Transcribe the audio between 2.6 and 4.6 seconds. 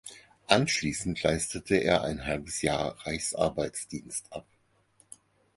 Jahr Reichsarbeitsdienst ab.